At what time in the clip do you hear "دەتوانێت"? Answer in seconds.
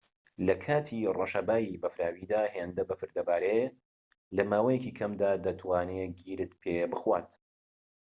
5.45-6.11